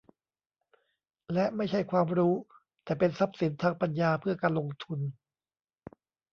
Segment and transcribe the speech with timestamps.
[1.33, 2.33] และไม่ใช่ความรู้
[2.83, 4.99] แต่เป็นทรัพย์สินทางปัญญา เพื่อการลงทุน